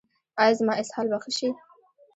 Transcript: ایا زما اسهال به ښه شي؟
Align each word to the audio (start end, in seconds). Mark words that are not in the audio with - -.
ایا 0.41 0.53
زما 0.59 0.73
اسهال 0.81 1.05
به 1.11 1.17
ښه 1.23 1.31
شي؟ 1.37 1.49